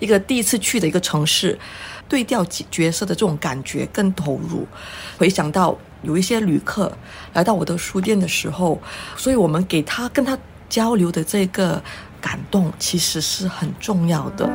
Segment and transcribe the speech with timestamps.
[0.00, 1.56] 一个第一次去的一个城市，
[2.08, 4.66] 对调角色的这种感觉更投入。
[5.16, 6.90] 回想到有一些旅客
[7.34, 8.80] 来到我的书店的时候，
[9.16, 10.36] 所以我们给他跟他
[10.68, 11.80] 交流的这个
[12.20, 14.50] 感动，其实是很重要的。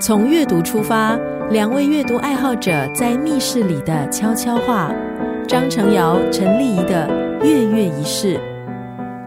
[0.00, 1.16] 从阅读出发，
[1.50, 4.92] 两位阅读爱好者在密室里的悄悄话。
[5.46, 7.06] 张成尧、陈丽仪的
[7.42, 8.40] 月月仪式。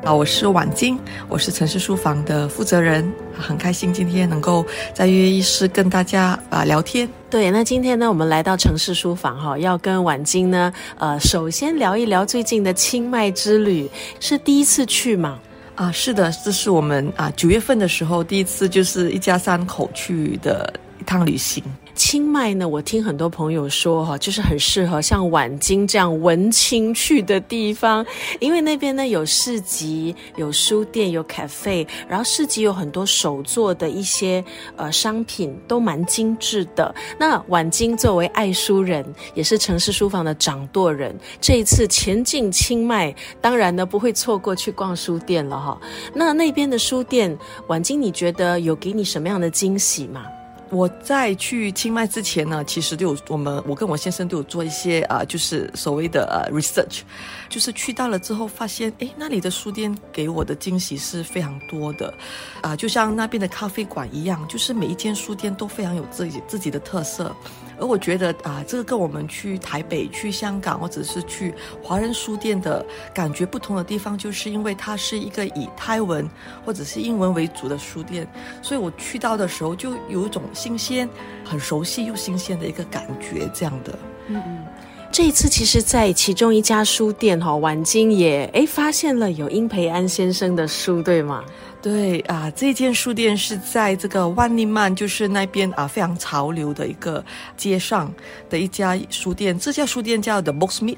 [0.05, 7.09] 啊，我是婉晶，我是城市书房的负责人，很开心今天能够在月月仪式跟大家啊聊天。
[7.27, 13.89] 对，那今天呢，我们来到城市书房哈，要跟婉晶呢，呃，首先聊一聊最近的清迈之旅，
[14.19, 15.39] 是第一次去吗？
[15.73, 21.63] 啊，是的，这是我们啊九月份的时候第一次，就是一家三口去的一趟旅行。
[21.95, 28.05] 清迈呢，我听很多朋友说哈，就是很适合像晚金这样文青去的地方，
[28.39, 34.43] 因为那边呢有市集、有书店、有 cafe，然后市集有很多手做的一些
[34.75, 36.93] 呃商品，都蛮精致的。
[37.17, 45.79] 那晚金作为爱书人，也是城市书房的掌舵人，这一次前进清迈，当然呢不会错过去逛书店了哈。
[46.13, 47.35] 那那边的书店，
[47.67, 50.25] 晚金你觉得有给你什么样的惊喜吗？
[50.71, 57.01] 我在去清迈之前呢，其实都有我们我跟我先生都有做一些啊，就是所谓的呃 research，
[57.47, 62.13] 就是去到了之后发现，哎，那里的书店给我的惊喜是非常多的，
[62.61, 67.33] 啊，就像那边的咖啡馆一样，就是每一间书店都非常有自己自己的特色。
[67.79, 76.29] 而我觉得啊，这个跟我们去台北、去香港或者是去华人书店的感觉不同的地方，就是因为它是一个以泰文
[76.65, 78.27] 或者是英文为主的书店，
[78.61, 81.09] 所以我去到的时候就有一种新鲜、
[81.43, 83.97] 很熟悉又新鲜的一个感觉，这样的。
[84.27, 84.65] 嗯嗯，
[85.11, 91.43] 这一次其实，在其中一家书店哈，晚金也哎发现了有殷培安先生的书，对吗？
[91.85, 97.23] 对啊，这间书店是在这个万利曼，就是那边啊非常潮流的一个
[97.55, 98.11] 街上
[98.49, 99.55] 的一家书店。
[99.59, 100.97] 这家书店叫 The Booksmith，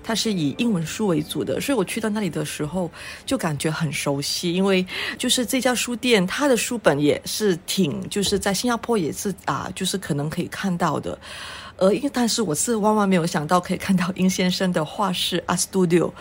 [0.00, 2.88] 它是以英文书为主的，所以我去到那里的时候
[3.26, 4.86] 就感觉很熟悉，因为
[5.18, 11.18] 就是这家书店它的书本也是挺，就是在新加坡也是啊，就是可能可以看到的。
[11.78, 16.12] 呃，因但是我是万万没有想到可以看到殷先生的画室 a Studio，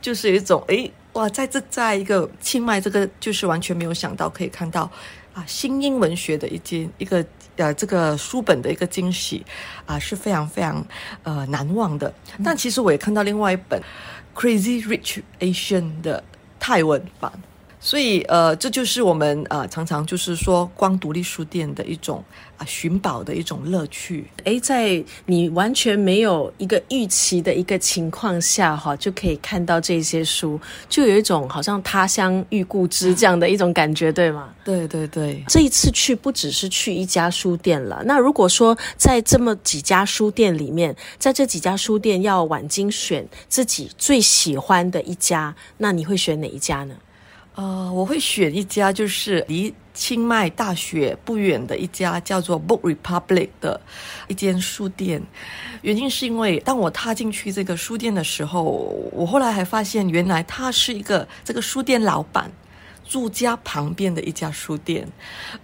[0.00, 0.90] 就是一种诶。
[1.14, 4.90] 哇，在这在一个清迈，这个就是完全没有想到可以看到
[5.34, 7.24] 啊，新英文学的一件一个
[7.56, 9.44] 呃这个书本的一个惊喜
[9.86, 10.86] 啊，是非常非常
[11.24, 12.12] 呃难忘的。
[12.44, 13.82] 但其实我也看到另外一本
[14.40, 16.22] 《Crazy Rich Asian》的
[16.58, 17.32] 泰文版。
[17.82, 22.22] 所以，呃，这就是我们呃常常就是说，光独立书店的一种
[22.58, 24.26] 啊寻宝的一种乐趣。
[24.44, 30.60] 诶，在你完全没有一个预期的一个情况下，哈，就可以看到这些书，
[30.90, 34.50] 就有一种好像他乡遇故知这样的一种感觉，对吗？
[34.62, 35.42] 对对对。
[35.48, 38.02] 这一次去不只是去一家书店了。
[38.04, 46.94] 那如果说在这么几家书店里面，在这几家书店要晚精选自己最喜欢的一家，那你会选哪一家呢？
[47.60, 53.78] 呃，我会选一家，就是离清迈大学不远的一家，叫做 Book Republic 的
[54.28, 55.22] 一间书店。
[55.82, 58.62] 原因是因为当我踏进去这个书店的时候，
[59.12, 62.50] 我后来还发现，原来他是一个这个书店老板
[63.06, 65.06] 住家旁边的一家书店。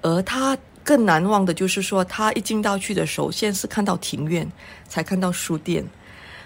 [0.03, 4.47] 而他更难忘的就是说，他一进到去的时候，先是看到庭院，
[4.87, 5.83] 才看到书店。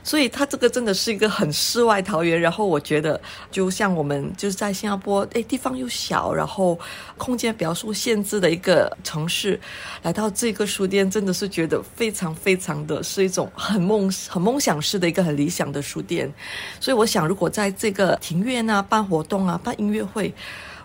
[0.03, 6.79] 所以它这个真的是一个很世外桃源，然后我觉得就像我们就是在新加坡，哎，地方又小，然后
[7.17, 9.61] 空间比较受限制的一个城市，
[10.03, 16.33] 来到这个书店，真的是觉得非常非常的是一种很梦很梦想式的一个很理想的书店。
[16.81, 20.33] 所以我想，如果在这个庭院啊办活动啊办音乐会。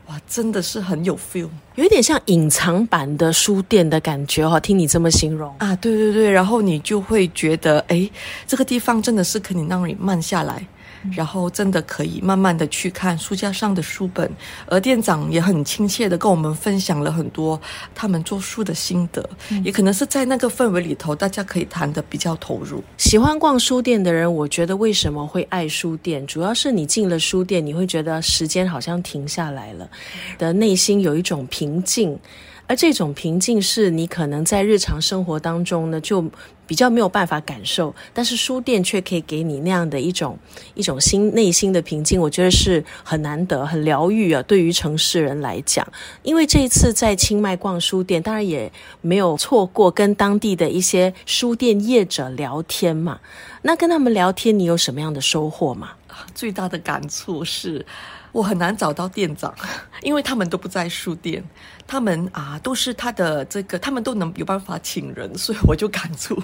[0.07, 4.59] 哇，真的是很有 feel，有一点像隐藏版的书店的感觉哈。
[4.59, 8.07] 听你这么形容啊，对对对，然后你就会觉得，哎，
[8.45, 10.65] 这个地方真的是可以让你慢下来。
[11.11, 14.29] 然后真的可以慢慢的去看书架上的书本，
[14.65, 17.59] 而店长也很亲切的跟我们分享了很多
[17.93, 19.27] 他们做书的心得，
[19.63, 22.83] 也可能是在那个氛围里头，大家可以谈的比较投入。
[22.97, 29.89] 喜欢逛书店的人，我觉得为什么会爱书店，主要是你进了书店，你会觉得时间好像停下来了，
[30.37, 32.19] 的内心有一种平静。
[32.67, 36.23] 而这种平静是你可能在日常生活当中呢，就
[36.65, 40.37] 比较没有办法感受，但是书店却可以给你那样的一种
[40.73, 44.41] 一种心内心的平静，我觉得是很难得、很疗愈啊。
[44.43, 45.87] 对于城市人来讲，
[46.23, 48.71] 因为这一次在清迈逛书店，当然也
[49.01, 53.19] 没有错过跟当地的一些书店业者聊天嘛。
[53.61, 55.91] 那跟他们聊天，你有什么样的收获吗？
[56.33, 57.85] 最大的感触是。
[58.31, 59.55] 我很难找到店长，
[60.03, 61.41] 因为他们都不在书店，
[61.87, 66.37] 他们啊都是他的这个，他们都能有办法请人，所以我就感触，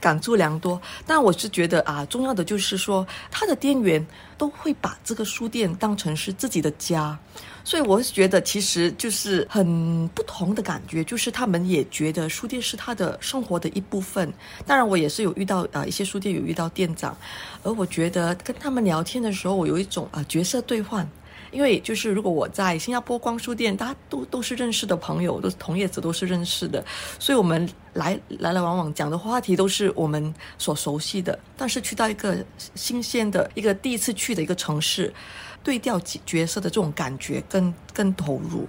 [0.00, 0.80] 感触良多。
[1.06, 4.04] 但我是觉得啊，重要的就是说，他的店员
[4.36, 7.18] 都会把这个书店当成是自己的家。
[7.66, 14.30] 所以我是觉得，其实就是很不同的感觉，就是他们也觉得书店是他的生活的一部分。
[14.66, 17.16] 当然，我也是有遇到啊，一些书店有遇到店长，
[17.62, 21.08] 而我觉得跟他们聊天的时候，我有一种啊角色兑换。
[21.54, 26.84] 因为就是如果我在新加坡光书店，大家都都是认识的朋友，都是同业者，都是认识的，
[27.18, 31.38] 所以我们来来来往往讲的话题都是我们所熟悉的。
[31.56, 35.14] 但是去到一个新鲜的一个第一次去的一个城市。
[35.62, 38.68] 对调角色的这种感觉更更投入，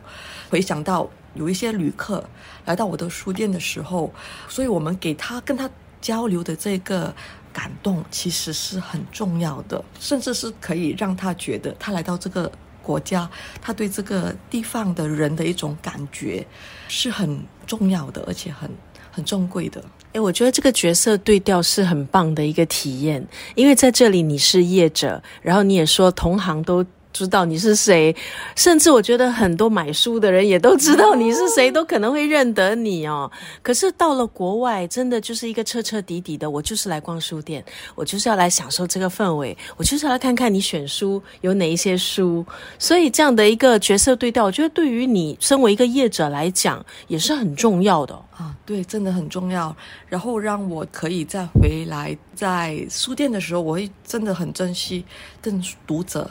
[0.49, 2.23] 回想到有一些旅客
[2.63, 4.09] 来到我的书店的时候，
[4.47, 7.13] 所以我们给他跟他交流的这个
[7.51, 12.49] 感动其实是很重要的，甚至是可以让他觉得他来到这个
[12.85, 13.27] 国家，
[13.61, 16.45] 他对这个地方的人的一种感觉
[16.87, 18.69] 是很重要的，而且很
[19.11, 19.83] 很珍贵的。
[20.13, 26.85] 诶，我觉得这个角色对调是很棒的一个体验，因为在这里你是业者，然后你也说同行都。
[27.15, 28.13] 知道你是谁，
[28.57, 33.31] 甚至我觉得很多买书的人也都知道你是谁，都可能会认得你哦。
[33.61, 37.63] 可是到了国外，真的就是一个彻彻底底的，我就是来逛书店，
[37.95, 42.45] 我就是要来享受这个氛围，我就是来看看你选书有哪一些书。
[42.77, 48.53] 所以这样的一个角色对调，我觉得对于你身为一个业者来讲，也是很重要的啊。
[48.65, 49.73] 对，真的很重要。
[50.09, 55.05] 然后让我可以再回来，在书店的时候，我会真的很珍惜
[55.45, 56.29] 跟读者。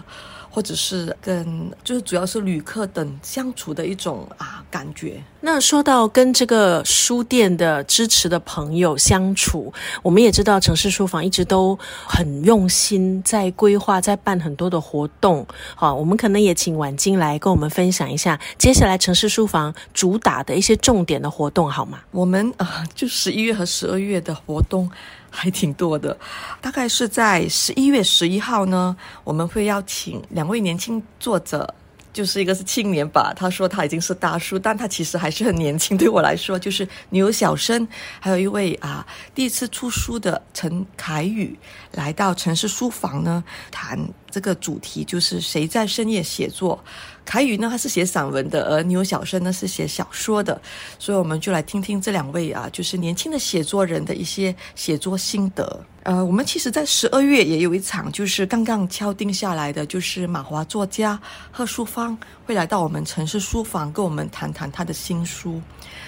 [0.55, 5.21] 或者是跟就是主要是旅客等相处的一种啊感觉。
[5.41, 11.77] 那说到跟这个书店的支持的朋友相处，我们也知道城市书房一直都
[12.07, 15.45] 很用心在规划，在办很多的活动。
[15.75, 21.99] 好，我们可能也请婉晶来跟我们分享一下接下来城市书房主打的一些重点的活动，好吗？
[22.13, 24.89] 我们啊，就十一月和十二月的活动。
[25.35, 26.17] 还挺多的，
[26.61, 31.75] 大概是在十一月十一号呢，我们会邀请两位年轻作者，
[32.15, 35.99] 就是一个是青年吧，他说他已经是大叔，但他其实还是很年轻。
[35.99, 37.87] 对我来说，就是牛小生，
[38.21, 41.59] 还有一位啊第一次出书的陈凯宇，
[41.91, 43.99] 来到城市书房呢，谈
[44.31, 46.83] 这个主题，就是谁在深夜写作。
[47.25, 50.61] 凯宇呢，他是写散文的，而牛小生呢是写小说的，
[51.01, 55.85] 所以我们就来听听这两位啊，就是年轻的写作人的一些写作心得。
[56.05, 61.19] 呃，我们其实，在十二月也有一场，就是刚刚敲定下来的，就是马华作家
[61.51, 65.63] 贺淑芳会来到我们城市书房，跟我们谈谈他的新书。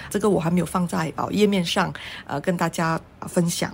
[0.07, 1.91] 这个我还没有放在哦页面上，
[2.27, 3.73] 呃，跟大家分享。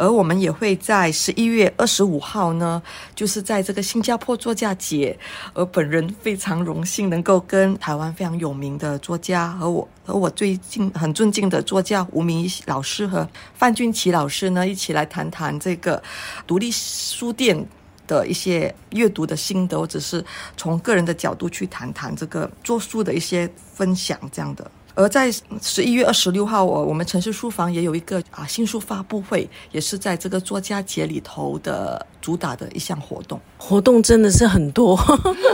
[0.00, 2.82] 而我们也会在十一月二十五号呢，
[3.14, 5.14] 就是在这个新加坡作家节，
[5.52, 16.02] 而本人非常荣幸能够跟台湾非常有名的作家和我和我最近很尊敬的作家吴明老师和范俊奇老师呢，一起来谈谈这个
[16.46, 17.68] 独立书店
[18.06, 20.24] 的一些阅读的心得，或者是
[20.56, 24.70] 从个人的角度去谈谈这个做书的一些分享这样的。
[24.94, 25.30] 而在
[25.62, 33.40] 十一月二十六号，我我们城市书房也有一个啊新书发布会，也是在这个作家节里头的主打的一项活动。
[33.56, 34.98] 活动真的是很多，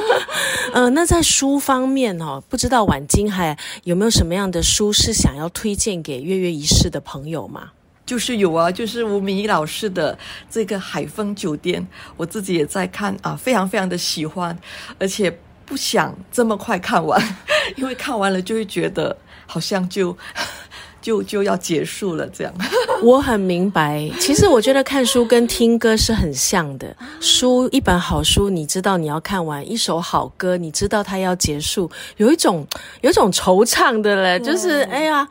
[0.72, 7.70] 呃，那在书方面哦，不知道婉金还有没有什么样的书是想要推荐给跃跃一世的朋友吗？
[8.06, 10.16] 就是有啊，就是吴明仪老师的
[10.48, 14.56] 这个海风酒店，我自己也在看啊，非常非常的喜欢，
[14.98, 15.30] 而且
[15.66, 17.20] 不想这么快看完，
[17.76, 19.14] 因为看完了就会觉得。
[19.46, 20.16] 好像就
[21.00, 22.52] 就就要结束了，这样。
[23.02, 26.94] 我很明白，其实我觉得看书跟听歌是很像的。
[27.20, 32.66] 书一本好书，你知道你要看完；一首好歌，你知道它要结束，有一种
[33.02, 35.28] 有一种惆怅的嘞，就是哎呀。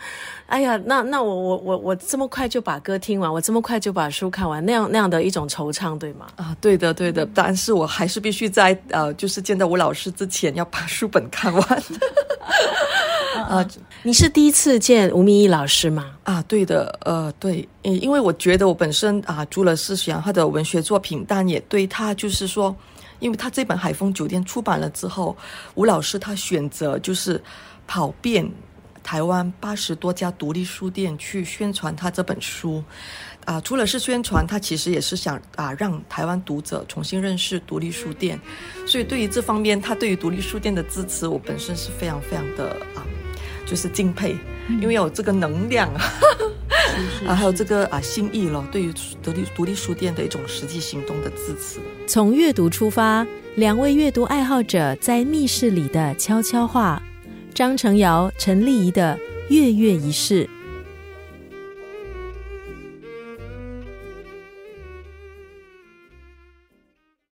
[0.47, 6.27] 哎呀，那那我我我我这么快就把歌听完，我这么快就把书看完，那样那样的一种惆怅，对吗？
[6.35, 11.83] 啊，对的对的，但是我还是必须在呃，就是见到吴老师之前要把书本看完。
[13.49, 13.67] 啊，
[14.03, 16.11] 你是第一次见吴明义老师吗？
[16.23, 22.75] 啊，对的，呃，对，因为我觉得我本身啊，除了是喜欢他的文学作品，但也对他就是说，
[23.19, 25.35] 因为他这本《海风酒店》出版了之后，
[25.75, 27.41] 吴老师他选择就是
[27.87, 28.51] 跑遍。
[29.03, 32.83] 台湾八十多家独立书店去宣传他这本书，
[33.45, 38.39] 啊，除了是宣传，他其实也是想啊，让台湾读者重新认识独立书店。
[38.87, 43.05] 所以对于这方面，他对于独立书店的支持，我本身是非常非常的啊，
[43.65, 44.35] 就是敬佩，
[44.81, 45.89] 因为有这个能量。
[47.27, 51.79] 啊，还有这个啊心意咯，对于独立独立书店的一种实际行动的支持。
[52.07, 57.01] 从阅读出发，两位阅读爱好者在密室里的悄悄话。
[57.53, 59.17] 张成尧、陈丽仪的
[59.49, 60.49] 月月仪式。